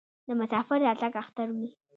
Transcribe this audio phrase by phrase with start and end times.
[0.27, 1.69] د مسافر راتګ اختر وي.